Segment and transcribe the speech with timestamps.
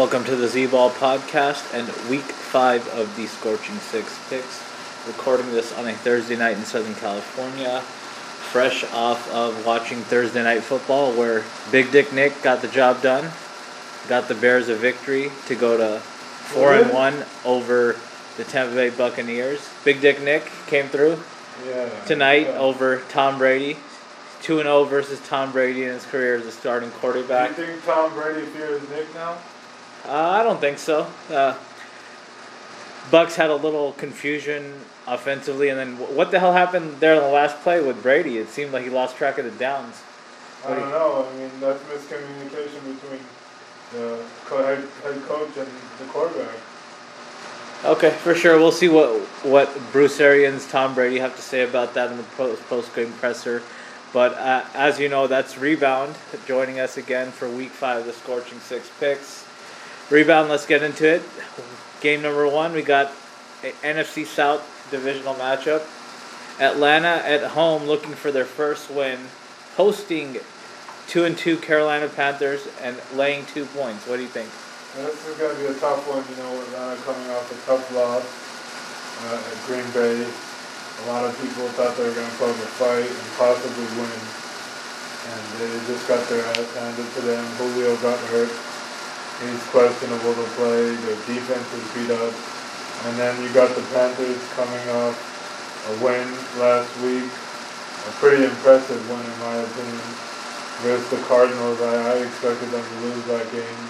[0.00, 4.64] Welcome to the Z Ball podcast and week five of the Scorching Six picks.
[5.06, 10.62] Recording this on a Thursday night in Southern California, fresh off of watching Thursday night
[10.62, 13.30] football where Big Dick Nick got the job done,
[14.08, 17.94] got the Bears a victory to go to four and one over
[18.38, 19.68] the Tampa Bay Buccaneers.
[19.84, 21.18] Big Dick Nick came through
[21.68, 21.90] Yeah.
[22.06, 22.58] tonight Yeah.
[22.58, 23.76] over Tom Brady,
[24.40, 27.50] two and zero versus Tom Brady in his career as a starting Do you quarterback.
[27.50, 29.36] think Tom Brady fears Nick now?
[30.06, 31.06] Uh, I don't think so.
[31.30, 31.54] Uh,
[33.10, 34.74] Bucks had a little confusion
[35.06, 38.38] offensively, and then wh- what the hell happened there in the last play with Brady?
[38.38, 40.02] It seemed like he lost track of the downs.
[40.64, 41.26] I What do don't know.
[41.28, 43.20] I mean, that's miscommunication between
[43.92, 45.66] the co- head, head coach and
[45.98, 46.54] the quarterback.
[47.84, 48.58] Okay, for sure.
[48.58, 52.22] We'll see what what Bruce Arians, Tom Brady have to say about that in the
[52.36, 53.62] post post game presser.
[54.12, 56.14] But uh, as you know, that's Rebound
[56.46, 59.46] joining us again for Week Five of the Scorching Six picks.
[60.10, 60.48] Rebound.
[60.48, 61.22] Let's get into it.
[62.00, 63.12] Game number one, we got
[63.82, 65.86] NFC South divisional matchup.
[66.60, 69.18] Atlanta at home, looking for their first win,
[69.76, 70.38] hosting
[71.06, 74.06] two and two Carolina Panthers and laying two points.
[74.06, 74.50] What do you think?
[74.98, 77.58] And this is going to be a tough one, you know, Atlanta coming off a
[77.64, 78.26] tough loss
[79.30, 80.26] uh, at Green Bay.
[80.26, 83.86] A lot of people thought they were going to put up a fight and possibly
[83.94, 84.20] win.
[85.30, 87.44] And they just got their ass handed to them.
[87.56, 88.50] Julio got hurt.
[89.40, 90.92] He's questionable to play.
[90.92, 92.34] Their defense is beat up.
[93.08, 95.16] And then you got the Panthers coming off
[95.88, 96.28] a win
[96.60, 97.24] last week.
[97.24, 100.08] A pretty impressive win in my opinion.
[100.84, 103.80] Versus the Cardinals, I, I expected them to lose that game.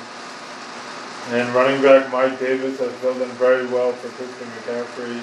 [1.35, 5.23] And running back Mike Davis has filled in very well for Christian McCaffrey.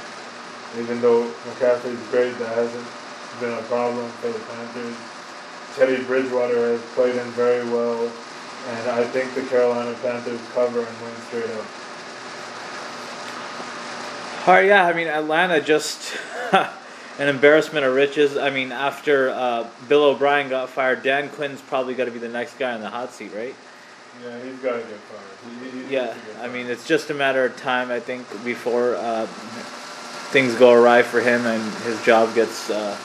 [0.80, 2.88] Even though McCaffrey's great, that hasn't
[3.40, 4.96] been a problem for the Panthers.
[5.76, 8.12] Teddy Bridgewater has played in very well,
[8.68, 11.66] and I think the Carolina Panthers cover and win straight up.
[14.48, 16.16] All right, yeah, I mean Atlanta just
[17.20, 18.38] an embarrassment of riches.
[18.38, 22.30] I mean, after uh, Bill O'Brien got fired, Dan Quinn's probably got to be the
[22.30, 23.56] next guy in the hot seat, right?
[24.24, 25.64] Yeah, he's got to get fired.
[25.64, 28.96] He, he Yeah, get I mean it's just a matter of time, I think, before
[28.96, 29.28] uh,
[30.32, 32.98] things go awry for him and his job gets uh,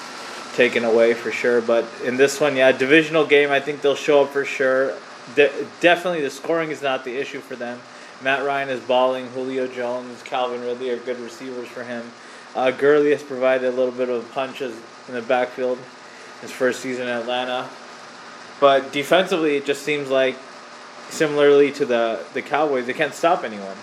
[0.55, 1.61] taken away for sure.
[1.61, 4.95] But in this one, yeah, divisional game, I think they'll show up for sure.
[5.35, 7.81] De- definitely, the scoring is not the issue for them.
[8.23, 9.27] Matt Ryan is balling.
[9.29, 12.11] Julio Jones, Calvin Ridley are good receivers for him.
[12.55, 14.79] Uh, Gurley has provided a little bit of punches
[15.09, 15.79] in the backfield
[16.41, 17.69] his first season in Atlanta.
[18.61, 20.37] But defensively, it just seems like
[21.09, 23.77] similarly to the, the Cowboys, they can't stop anyone.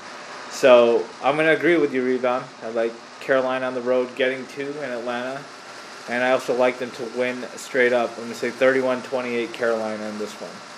[0.51, 2.45] So I'm going to agree with you, Rebound.
[2.63, 5.41] I like Carolina on the road getting two in Atlanta.
[6.09, 8.09] And I also like them to win straight up.
[8.11, 10.68] I'm going to say 31 28 Carolina in this one.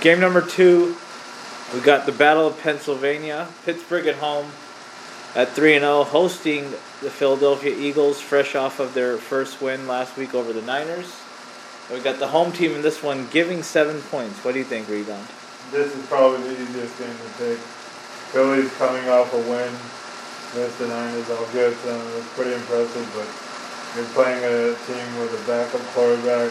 [0.00, 0.94] Game number two,
[1.74, 3.48] we got the Battle of Pennsylvania.
[3.64, 4.50] Pittsburgh at home
[5.34, 6.70] at 3 0, hosting
[7.00, 11.14] the Philadelphia Eagles, fresh off of their first win last week over the Niners.
[11.92, 14.44] We got the home team in this one giving seven points.
[14.44, 15.26] What do you think, Rebound?
[15.70, 17.58] This is probably the easiest game to pick.
[18.32, 19.70] Philly's coming off a win
[20.52, 21.30] against the Niners.
[21.30, 22.00] I'll give them.
[22.16, 23.28] It's pretty impressive, but
[23.94, 26.50] you're playing a team with a backup quarterback,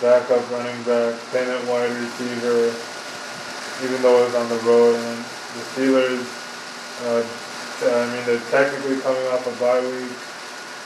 [0.00, 2.70] backup running back, pennant wide receiver,
[3.84, 4.94] even though it's on the road.
[4.94, 5.18] And
[5.54, 6.26] the Steelers,
[7.08, 10.14] uh, I mean, they're technically coming off a bye week,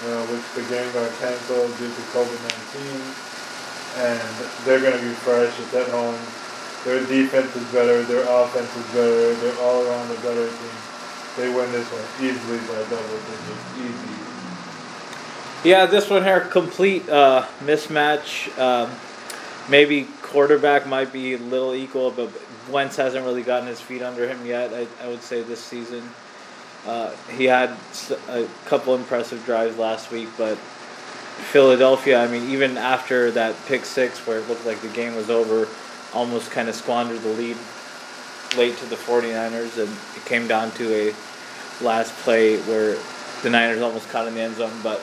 [0.09, 3.33] uh, which the game got canceled due to COVID-19
[3.97, 4.21] and
[4.65, 5.53] they're going to be fresh.
[5.61, 6.17] It's at home.
[6.85, 8.03] Their defense is better.
[8.03, 9.35] Their offense is better.
[9.35, 10.79] They're all around a better team.
[11.37, 13.65] They win this one easily by double digits.
[13.79, 14.32] Easy.
[15.65, 18.57] Yeah, this one here, complete uh, mismatch.
[18.59, 18.91] Um,
[19.71, 22.31] maybe quarterback might be a little equal, but
[22.69, 24.75] Wentz hasn't really gotten his feet under him yet.
[24.75, 26.03] I, I would say this season.
[26.85, 27.77] Uh, he had
[28.29, 30.59] a couple impressive drives last week, but
[31.53, 35.31] Philadelphia, I mean, even after that pick six where it looked like the game was
[35.31, 35.69] over,
[36.13, 37.57] almost kind of squandered the lead.
[38.57, 41.15] late to the 49ers, and it came down to a
[41.85, 42.99] last play where
[43.43, 44.73] the Niners almost caught in the end zone.
[44.83, 45.01] But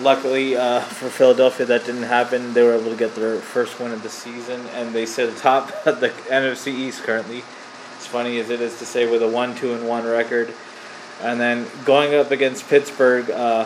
[0.00, 2.52] luckily uh, for Philadelphia, that didn't happen.
[2.52, 5.68] They were able to get their first win of the season, and they sit atop
[5.84, 7.38] the NFC East currently.
[7.98, 10.52] As funny as it is to say, with a one, two, and one record,
[11.22, 13.64] and then going up against Pittsburgh, uh,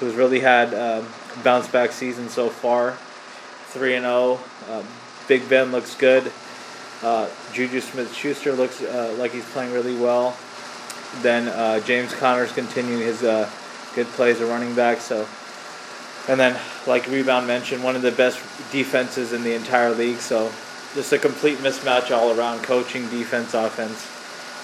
[0.00, 1.06] who's really had a
[1.44, 2.96] bounce back season so far,
[3.68, 4.40] three and zero.
[4.68, 4.80] Oh.
[4.80, 4.82] Uh,
[5.28, 6.32] Big Ben looks good.
[7.02, 10.34] Uh, Juju Smith Schuster looks uh, like he's playing really well.
[11.20, 13.48] Then uh, James Conner's continuing his uh,
[13.94, 15.00] good plays at running back.
[15.00, 15.28] So,
[16.28, 18.38] and then like rebound mentioned, one of the best
[18.70, 20.18] defenses in the entire league.
[20.18, 20.52] So,
[20.94, 24.06] just a complete mismatch all around, coaching, defense, offense.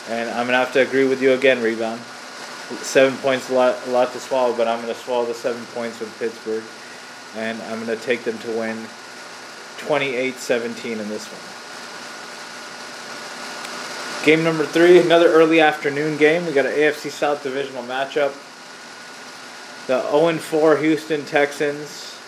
[0.09, 2.01] And I'm gonna have to agree with you again, rebound.
[2.81, 6.01] Seven points, a lot, a lot to swallow, but I'm gonna swallow the seven points
[6.01, 6.65] with Pittsburgh,
[7.37, 8.77] and I'm gonna take them to win
[9.79, 11.55] 28-17 in this one.
[14.25, 16.47] Game number three, another early afternoon game.
[16.47, 18.33] We got an AFC South divisional matchup.
[19.87, 22.19] The 0-4 Houston Texans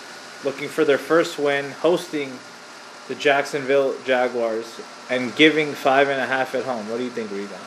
[0.45, 2.39] looking for their first win, hosting
[3.09, 6.89] the Jacksonville Jaguars and giving five and a half at home.
[6.91, 7.63] What do you think, Rebound?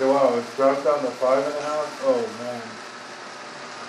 [0.00, 2.02] Wow, it's dropped down to five and a half?
[2.04, 2.60] Oh, man.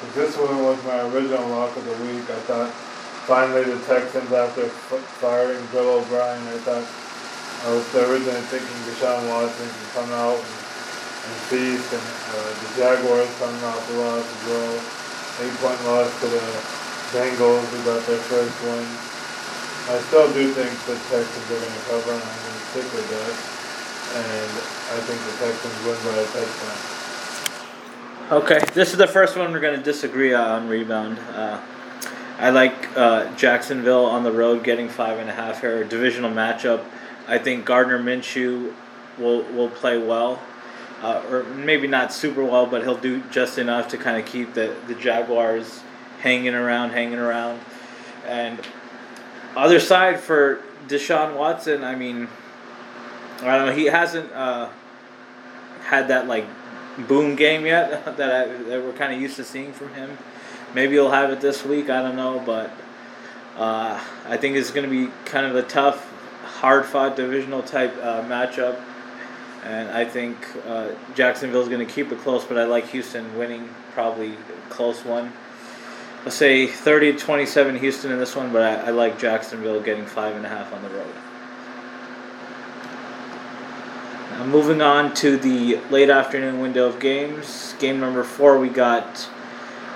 [0.07, 2.71] If this one was my original lock of the week, I thought
[3.27, 4.67] finally the Texans, after
[5.19, 6.85] firing Bill O'Brien, I thought
[7.67, 10.62] I was originally thinking Deshaun Watson can come out and,
[11.23, 14.75] and feast, and uh, the Jaguars coming off the loss as well.
[15.41, 16.45] Eight point loss to the
[17.15, 18.85] Bengals, who got their first win.
[19.89, 22.87] I still do think the Texans are going to cover, and I'm going to stick
[22.93, 23.33] with that.
[24.13, 24.51] And
[24.93, 26.93] I think the Texans win by a touchdown.
[28.31, 31.19] Okay, this is the first one we're going to disagree on rebound.
[31.19, 31.59] Uh,
[32.37, 35.83] I like uh, Jacksonville on the road getting five and a half here.
[35.83, 36.83] A divisional matchup.
[37.27, 38.73] I think Gardner Minshew
[39.17, 40.41] will will play well,
[41.03, 44.53] uh, or maybe not super well, but he'll do just enough to kind of keep
[44.53, 45.81] the, the Jaguars
[46.21, 47.59] hanging around, hanging around.
[48.25, 48.57] And
[49.53, 52.29] other side for Deshaun Watson, I mean,
[53.41, 54.69] I don't know, he hasn't uh,
[55.81, 56.45] had that like
[57.09, 60.17] boom game yet that I, that we're kind of used to seeing from him.
[60.73, 61.89] Maybe he'll have it this week.
[61.89, 62.71] I don't know, but
[63.57, 66.09] uh, I think it's going to be kind of a tough
[66.43, 68.81] hard fought divisional type uh, matchup.
[69.63, 70.37] And I think
[70.67, 74.33] uh, Jacksonville is going to keep it close, but I like Houston winning probably
[74.69, 75.31] close one.
[76.25, 80.35] Let's say 30 27 Houston in this one, but I, I like Jacksonville getting five
[80.35, 81.13] and a half on the road.
[84.31, 87.75] Now moving on to the late afternoon window of games.
[87.79, 89.29] Game number four, we got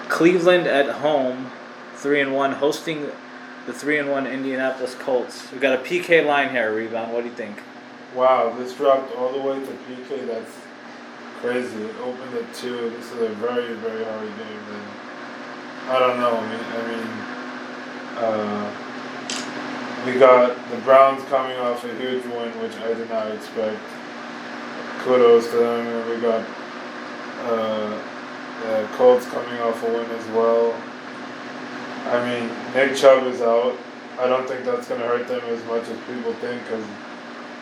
[0.09, 1.51] Cleveland at home,
[1.95, 3.09] three and one, hosting
[3.65, 5.51] the three and one Indianapolis Colts.
[5.51, 7.11] We got a PK line here, rebound.
[7.11, 7.57] What do you think?
[8.15, 10.25] Wow, this dropped all the way to PK.
[10.27, 10.57] That's
[11.41, 11.83] crazy.
[11.83, 12.89] It opened at two.
[12.89, 14.57] This is a very very hard game.
[15.89, 16.35] I don't know.
[16.35, 17.07] I mean, I mean,
[18.17, 18.67] uh,
[20.05, 23.79] we got the Browns coming off a huge win, which I did not expect.
[24.99, 25.87] Kudos to them.
[25.87, 26.45] And we got
[27.45, 27.97] uh,
[28.63, 30.75] the Colts coming off a win as well.
[32.07, 33.77] I mean, Nick Chubb is out.
[34.19, 36.83] I don't think that's going to hurt them as much as people think because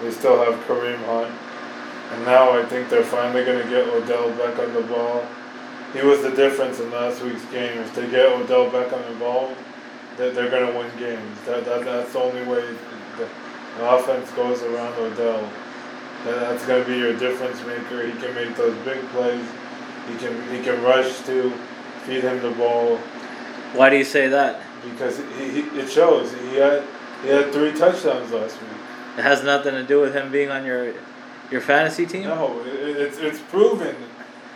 [0.02, 1.34] they still have Kareem Hunt.
[2.12, 5.26] And now I think they're finally going to get Odell back on the ball.
[5.94, 7.80] He was the difference in last week's game.
[7.80, 9.56] If they get Odell back on the ball,
[10.18, 11.42] they're, they're going to win games.
[11.46, 12.62] That, that That's the only way
[13.18, 13.28] the,
[13.78, 15.42] the offense goes around Odell.
[16.26, 18.06] That, that's going to be your difference maker.
[18.06, 19.46] He can make those big plays.
[20.08, 21.52] He can he can rush to
[22.06, 22.98] feed him the ball.
[23.74, 24.62] Why do you say that?
[24.84, 26.32] Because he, he, it shows.
[26.34, 26.84] He had
[27.24, 28.85] he had three touchdowns last week.
[29.18, 30.94] It has nothing to do with him being on your
[31.52, 32.24] your fantasy team.
[32.24, 33.96] No, it, it's it's proven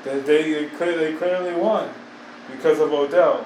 [0.03, 1.89] that they they clearly won
[2.51, 3.45] because of Odell.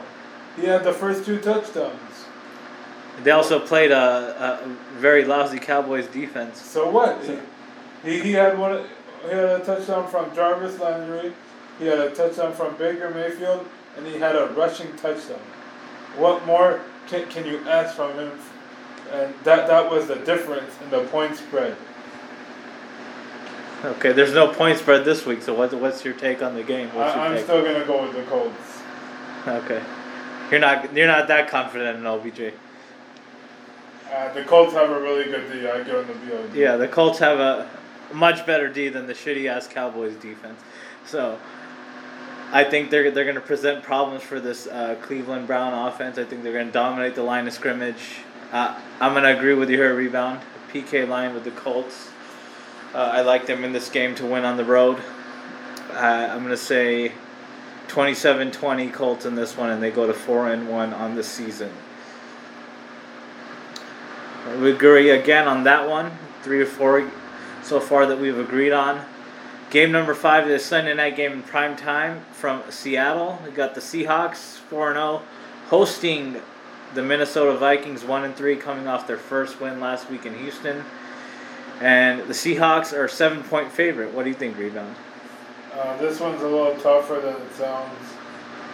[0.56, 2.26] He had the first two touchdowns.
[3.24, 4.68] They also played a, a
[4.98, 6.60] very lousy Cowboys defense.
[6.62, 7.22] So what?
[8.04, 8.86] He, he had one.
[9.24, 11.34] He had a touchdown from Jarvis Landry.
[11.80, 13.66] He had a touchdown from Baker Mayfield,
[13.98, 15.40] and he had a rushing touchdown.
[16.18, 18.32] What more can, can you ask from him?
[19.14, 21.78] And that, that was the difference in the point spread.
[23.86, 26.90] Okay, there's no point spread this week, so what, what's your take on the game?
[26.96, 28.82] I, am still gonna go with the Colts.
[29.46, 29.84] Okay,
[30.50, 32.54] you're not you're not that confident in OBJ.
[34.10, 35.68] Uh, the Colts have a really good D.
[35.68, 36.56] I give them the BOD.
[36.56, 37.70] Yeah, the Colts have a
[38.14, 40.62] much better D than the shitty ass Cowboys defense.
[41.06, 41.38] So
[42.54, 46.18] I think they're they're going to present problems for this uh, Cleveland Brown offense.
[46.18, 48.22] I think they're going to dominate the line of scrimmage.
[48.54, 49.96] Uh, I'm going to agree with you here.
[49.96, 50.40] Rebound
[50.72, 52.12] PK line with the Colts.
[52.94, 55.02] Uh, I like them in this game to win on the road.
[55.90, 57.14] Uh, I'm going to say
[57.88, 61.72] 27-20 Colts in this one, and they go to four and one on the season.
[64.60, 66.12] We agree again on that one.
[66.44, 67.10] Three or four
[67.64, 69.04] so far that we've agreed on.
[69.72, 73.42] Game number five is Sunday night game in prime time from Seattle.
[73.44, 75.24] We got the Seahawks 4 0
[75.70, 76.40] hosting
[76.94, 80.84] the Minnesota Vikings 1 and 3 coming off their first win last week in Houston.
[81.82, 84.14] And the Seahawks are seven point favorite.
[84.14, 84.96] What do you think, Rebound?
[85.74, 87.92] Uh, this one's a little tougher than it sounds.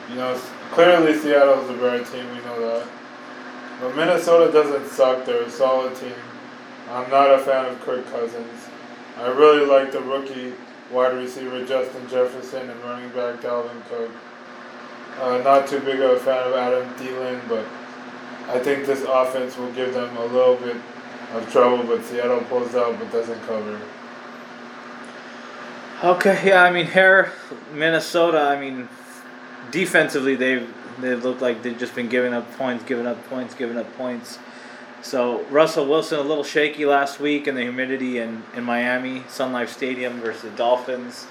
[0.10, 0.40] You know,
[0.72, 2.88] clearly Seattle's a better team, we know that.
[3.80, 6.14] But Minnesota doesn't suck, they're a solid team.
[6.90, 8.68] I'm not a fan of Kirk Cousins.
[9.18, 10.54] I really like the rookie
[10.92, 14.12] wide receiver Justin Jefferson and running back Dalvin Cook.
[15.22, 17.66] Uh, not too big of a fan of Adam Thielen, but
[18.50, 20.78] I think this offense will give them a little bit
[21.34, 21.84] of trouble.
[21.84, 23.80] But Seattle pulls out but doesn't cover.
[26.04, 27.32] Okay, yeah, I mean here,
[27.74, 28.40] Minnesota.
[28.40, 28.90] I mean,
[29.72, 30.68] defensively they've
[31.00, 34.40] they've looked like they've just been giving up points, giving up points, giving up points.
[35.02, 39.54] So Russell Wilson a little shaky last week in the humidity in, in Miami, Sun
[39.54, 41.26] Life Stadium versus the Dolphins.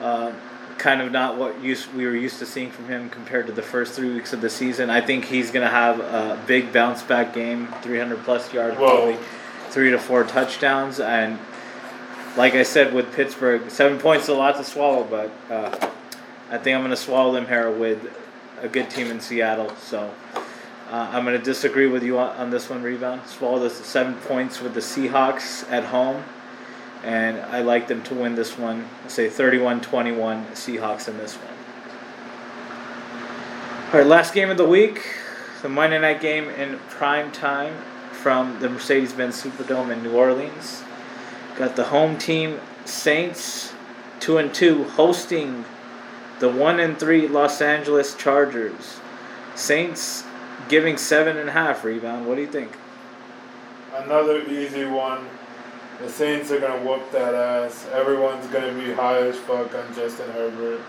[0.00, 0.32] Uh,
[0.78, 3.62] kind of not what used, we were used to seeing from him compared to the
[3.62, 4.90] first three weeks of the season.
[4.90, 9.16] I think he's going to have a big bounce back game, 300 plus yards, probably
[9.70, 11.00] three to four touchdowns.
[11.00, 11.38] And
[12.36, 15.90] like I said with Pittsburgh, seven points is a lot to swallow, but uh,
[16.50, 18.14] I think I'm going to swallow them here with
[18.60, 19.74] a good team in Seattle.
[19.76, 20.12] So.
[20.90, 23.26] Uh, I'm going to disagree with you on, on this one, Rebound.
[23.26, 26.22] Swallow the seven points with the Seahawks at home.
[27.02, 28.88] And I like them to win this one.
[29.04, 31.54] I say 31 21 Seahawks in this one.
[33.92, 35.02] All right, last game of the week
[35.62, 37.74] the Monday night game in prime time
[38.10, 40.82] from the Mercedes Benz Superdome in New Orleans.
[41.56, 43.72] Got the home team Saints
[44.18, 45.64] 2 and 2 hosting
[46.40, 48.98] the 1 and 3 Los Angeles Chargers.
[49.54, 50.24] Saints
[50.68, 52.26] giving seven and a half rebound.
[52.26, 52.76] What do you think?
[53.94, 55.26] Another easy one.
[56.02, 57.86] The Saints are gonna whoop that ass.
[57.92, 60.80] Everyone's gonna be high as fuck on Justin Herbert.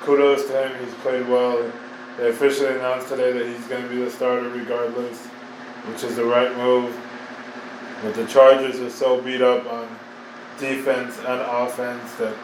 [0.00, 0.84] Kudos to him.
[0.84, 1.70] He's played well.
[2.18, 5.24] They officially announced today that he's gonna be the starter regardless,
[5.86, 6.92] which is the right move.
[8.02, 9.86] But the Chargers are so beat up on
[10.58, 12.34] defense and offense that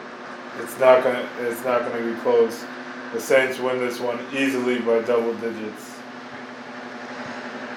[0.61, 2.63] it's not gonna it's not gonna be close.
[3.11, 5.92] The Saints win this one easily by double digits.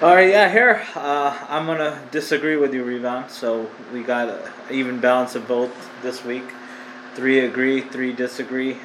[0.03, 3.31] All right, yeah, here uh, I'm gonna disagree with you, rebound.
[3.31, 5.73] So we got an even balance of both
[6.03, 6.45] this week.
[7.15, 8.77] Three agree, three disagree.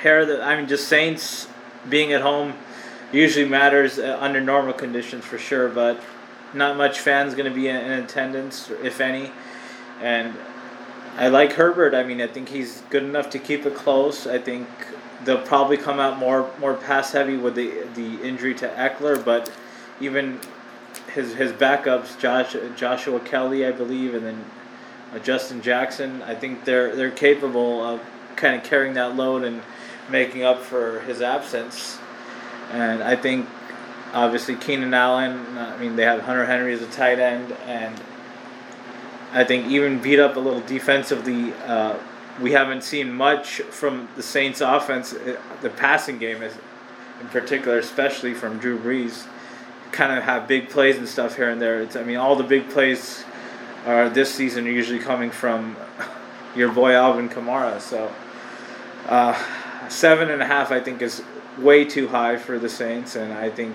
[0.00, 1.48] Here, the, I mean, just Saints
[1.88, 2.54] being at home
[3.10, 6.00] usually matters uh, under normal conditions for sure, but
[6.54, 9.32] not much fans to be in, in attendance, if any.
[10.00, 10.32] And
[11.16, 11.96] I like Herbert.
[11.96, 14.28] I mean, I think he's good enough to keep it close.
[14.28, 14.68] I think
[15.24, 19.50] they'll probably come out more more pass heavy with the the injury to Ekeler, but
[20.00, 20.40] even
[21.14, 24.44] his his backups, Josh Joshua Kelly, I believe, and then
[25.12, 26.22] uh, Justin Jackson.
[26.22, 28.00] I think they're they're capable of
[28.36, 29.62] kind of carrying that load and
[30.10, 31.98] making up for his absence.
[32.72, 33.48] And I think
[34.12, 35.58] obviously Keenan Allen.
[35.58, 38.00] I mean, they have Hunter Henry as a tight end, and
[39.32, 41.52] I think even beat up a little defensively.
[41.66, 41.96] Uh,
[42.40, 46.54] we haven't seen much from the Saints' offense, uh, the passing game is,
[47.20, 49.26] in particular, especially from Drew Brees
[49.92, 51.80] kind of have big plays and stuff here and there.
[51.80, 53.24] It's, I mean, all the big plays
[53.86, 55.76] are this season are usually coming from
[56.56, 57.80] your boy Alvin Kamara.
[57.80, 58.12] So
[59.06, 61.22] uh, seven and a half, I think, is
[61.58, 63.74] way too high for the Saints, and I think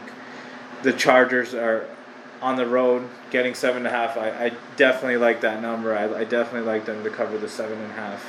[0.84, 1.88] the Chargers are
[2.42, 4.18] on the road getting seven and a half.
[4.18, 5.96] I, I definitely like that number.
[5.96, 8.24] I, I definitely like them to cover the seven and a half.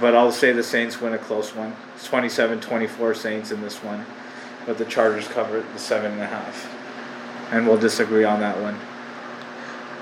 [0.00, 1.76] But I'll say the Saints win a close one.
[1.94, 4.04] It's 27-24 Saints in this one,
[4.66, 6.73] but the Chargers cover the seven and a half
[7.50, 8.78] and we'll disagree on that one.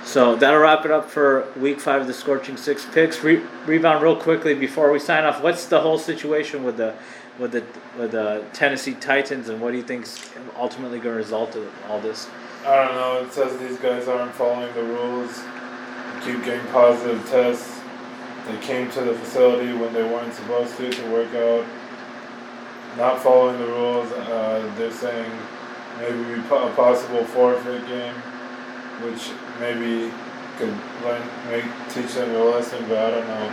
[0.05, 3.23] So that'll wrap it up for week five of the Scorching Six picks.
[3.23, 5.43] Re- rebound real quickly before we sign off.
[5.43, 6.95] What's the whole situation with the
[7.39, 7.65] with the
[7.99, 12.01] with the Tennessee Titans, and what do you think's ultimately going to result of all
[12.01, 12.29] this?
[12.67, 13.25] I don't know.
[13.25, 15.41] It says these guys aren't following the rules.
[16.25, 17.81] Keep getting positive tests.
[18.47, 21.65] They came to the facility when they weren't supposed to to work out.
[22.99, 24.11] Not following the rules.
[24.13, 25.31] Uh, they're saying
[26.03, 26.43] maybe a
[26.75, 28.15] possible forfeit game,
[29.03, 29.31] which
[29.61, 30.13] maybe
[30.59, 33.53] could learn, make teach them a lesson, but I don't know.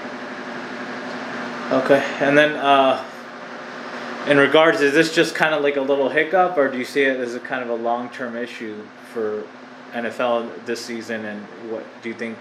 [1.84, 3.06] Okay, and then uh,
[4.28, 7.04] in regards, is this just kind of like a little hiccup, or do you see
[7.04, 8.82] it as a kind of a long term issue
[9.14, 9.44] for
[9.92, 12.38] NFL this season, and what do you think?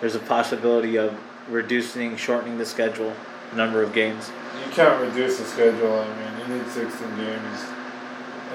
[0.00, 3.14] There's a possibility of reducing, shortening the schedule,
[3.54, 4.30] number of games.
[4.62, 6.00] You can't reduce the schedule.
[6.00, 7.64] I mean, you need 16 games,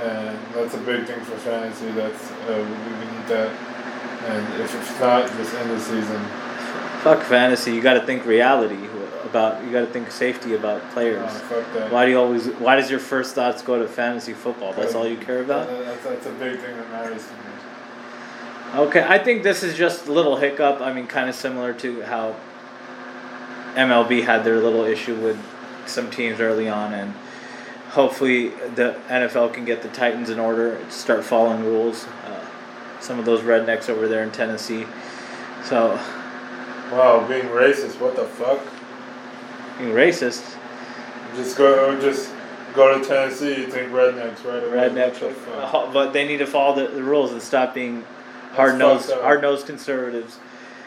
[0.01, 1.91] and that's a big thing for fantasy.
[1.91, 3.51] That's uh, we need that.
[4.27, 6.23] And if it's not, just end the season.
[7.01, 7.73] Fuck fantasy.
[7.73, 8.87] You got to think reality
[9.23, 9.63] about.
[9.63, 11.29] You got to think safety about players.
[11.29, 11.91] Uh, that.
[11.91, 12.47] Why do you always?
[12.47, 14.73] Why does your first thoughts go to fantasy football?
[14.73, 15.67] That's all you care about.
[15.67, 18.87] That's, that's a big thing that matters to me.
[18.87, 20.79] Okay, I think this is just a little hiccup.
[20.79, 22.35] I mean, kind of similar to how
[23.73, 25.37] MLB had their little issue with
[25.85, 27.13] some teams early on, and
[27.91, 32.05] hopefully the NFL can get the Titans in order, start following rules.
[32.25, 32.45] Uh,
[32.99, 34.85] some of those rednecks over there in Tennessee.
[35.63, 35.99] So,
[36.91, 37.99] Wow, being racist.
[38.01, 38.59] What the fuck?
[39.77, 40.57] being racist,
[41.35, 42.31] Just go, just
[42.75, 43.61] go to Tennessee.
[43.61, 44.89] You think rednecks right away?
[44.89, 45.73] rednecks, What the fuck?
[45.73, 48.03] uh, but they need to follow the, the rules and stop being
[48.53, 50.37] hard nosed, hard nosed conservatives.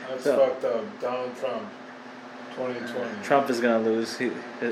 [0.08, 1.00] That's so- fucked up.
[1.00, 1.62] Donald Trump,
[2.56, 3.22] 2020.
[3.24, 4.18] Trump is going to lose.
[4.18, 4.30] He,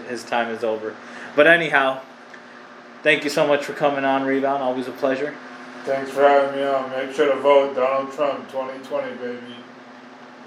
[0.09, 0.95] his time is over.
[1.35, 2.01] But anyhow,
[3.03, 4.63] thank you so much for coming on, Rebound.
[4.63, 5.35] Always a pleasure.
[5.85, 6.91] Thanks for having me on.
[6.91, 9.57] Make sure to vote Donald Trump 2020, baby.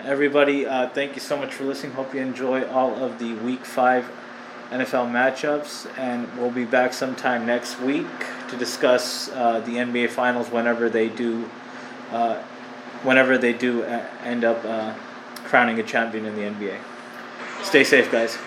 [0.03, 1.93] Everybody, uh, thank you so much for listening.
[1.93, 4.05] Hope you enjoy all of the Week 5
[4.71, 5.91] NFL matchups.
[5.97, 8.07] And we'll be back sometime next week
[8.49, 11.49] to discuss uh, the NBA Finals whenever they do.
[12.11, 12.41] Uh,
[13.05, 14.93] whenever they do uh, end up uh,
[15.45, 16.77] crowning a champion in the NBA.
[17.63, 18.37] Stay safe, guys.